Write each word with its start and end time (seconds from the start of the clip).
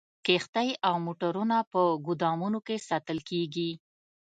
کښتۍ 0.25 0.69
او 0.87 0.95
موټرونه 1.05 1.57
په 1.71 1.81
ګودامونو 2.05 2.59
کې 2.67 2.83
ساتل 2.87 3.17
کیږي 3.29 3.71